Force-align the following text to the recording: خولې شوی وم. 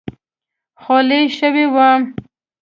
خولې 0.81 1.21
شوی 1.37 1.65
وم. 1.73 2.01